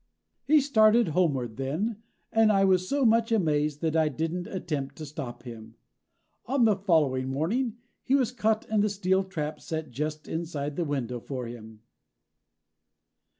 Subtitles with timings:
[0.45, 1.97] He started homeward then,
[2.31, 5.75] and I was so much amazed that I didn't attempt to stop him.
[6.47, 10.85] On the following morning he was caught in the steel trap set just inside the
[10.85, 11.81] window for him.